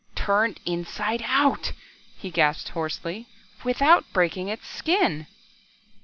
[0.15, 1.73] "Turned inside out,"
[2.17, 3.27] he gasped hoarsely,
[3.63, 5.27] "without breaking its skin!"